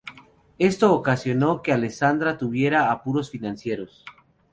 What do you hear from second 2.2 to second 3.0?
tuviera